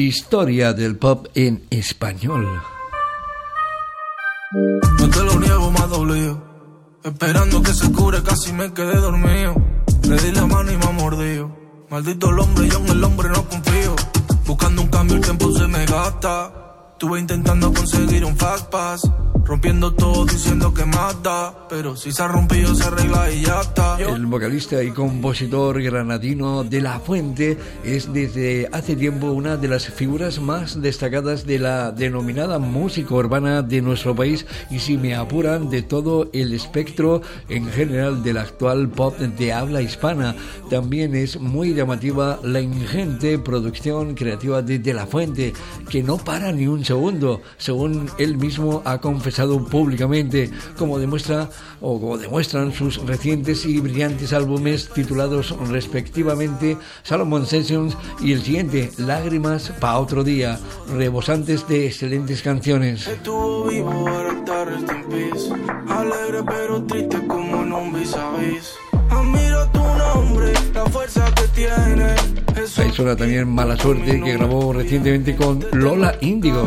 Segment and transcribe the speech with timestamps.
[0.00, 2.46] historia del pop en español.
[4.98, 6.42] No te lo niego, más dobleo.
[7.02, 9.54] Esperando que se cure, casi me quedé dormido.
[10.08, 11.56] Le di la mano y me ha mordido.
[11.90, 13.96] Maldito el hombre, yo en el hombre no confío.
[14.44, 16.65] Buscando un cambio, el tiempo se me gasta.
[16.96, 19.02] Estuve intentando conseguir un fast pass
[19.46, 23.96] rompiendo todo diciendo que mata, pero si se ha rompido se arregla y ya está.
[24.00, 29.86] El vocalista y compositor granadino de La Fuente es desde hace tiempo una de las
[29.86, 35.70] figuras más destacadas de la denominada música urbana de nuestro país y si me apuran
[35.70, 40.34] de todo el espectro en general del actual pop de habla hispana.
[40.70, 45.52] También es muy llamativa la ingente producción creativa de De La Fuente,
[45.88, 51.50] que no para ni un segundo, según él mismo ha confesado públicamente, como demuestra
[51.80, 58.90] o como demuestran sus recientes y brillantes álbumes titulados respectivamente Salomon Sessions y el siguiente
[58.98, 60.58] Lágrimas para otro día,
[60.96, 63.08] rebosantes de excelentes canciones.
[63.68, 64.06] Vivo
[65.88, 68.85] alegre pero triste como en un vis Admiro
[72.96, 76.66] También Mala Suerte que grabó recientemente con Lola Índigo.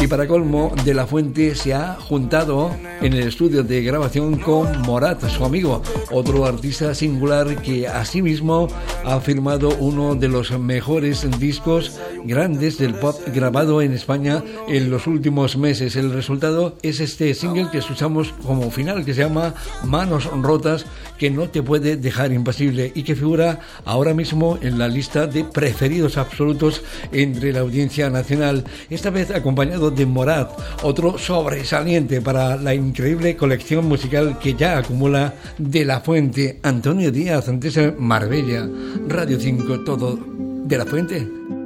[0.00, 4.80] Y para colmo, De La Fuente se ha juntado en el estudio de grabación con
[4.82, 5.82] Morat, su amigo,
[6.12, 8.68] otro artista singular que asimismo
[9.04, 15.08] ha firmado uno de los mejores discos grandes del pop grabado en España en los
[15.08, 15.96] últimos meses.
[15.96, 20.86] El resultado es este single que escuchamos como final, que se llama Manos Rotas,
[21.18, 25.42] que no te puede dejar impasible y que figura ahora mismo en la lista de
[25.42, 28.64] preferidos absolutos entre la audiencia nacional.
[28.90, 30.50] Esta vez acompañado de Morat,
[30.82, 37.48] otro sobresaliente para la increíble colección musical que ya acumula de la fuente Antonio Díaz,
[37.48, 38.68] antes Marbella,
[39.08, 40.18] Radio 5, todo
[40.64, 41.57] de la fuente.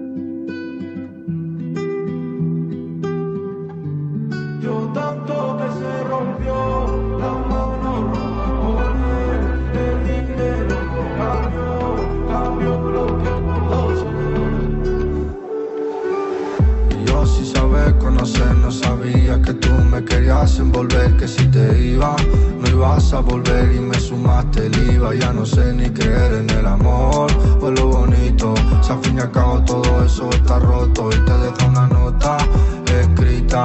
[20.59, 22.15] Envolver que si te iba
[22.59, 25.15] no ibas a volver y me sumaste el IVA.
[25.15, 29.21] Ya no sé ni creer en el amor pues lo bonito si al fin y
[29.21, 31.11] al cabo todo eso está roto.
[31.11, 32.39] Y te deja una nota
[33.01, 33.65] escrita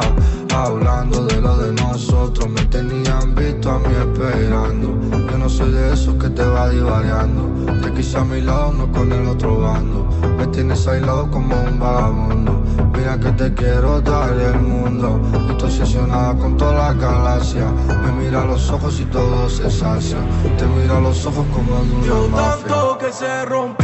[0.54, 2.50] hablando de lo de nosotros.
[2.50, 4.97] Me tenían visto a mí esperando
[5.47, 9.13] no soy de esos que te va divariando te quise a mi lado no con
[9.13, 10.06] el otro bando
[10.38, 12.58] me tienes aislado como un vagabundo
[12.97, 15.22] Mira que te quiero dar el mundo.
[15.50, 17.72] Estoy obsesionada con toda la galaxia.
[18.03, 20.18] Me mira a los ojos y todo se sacia.
[20.57, 23.77] Te mira a los ojos como de una Yo tanto que se rompió,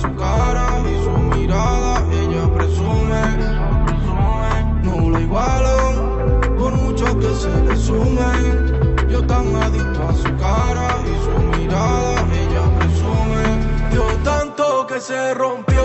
[0.00, 2.04] su cara y su mirada.
[2.12, 3.22] Ella presume,
[4.84, 5.76] no lo igualo.
[6.58, 8.30] Por mucho que se le sume.
[9.10, 12.08] Yo tan adicto a su cara y su mirada
[15.00, 15.77] se rompió.